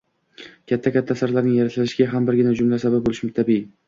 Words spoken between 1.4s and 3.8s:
yaratilishiga ham birgina jumla sabab bo‘lishi tabiiy.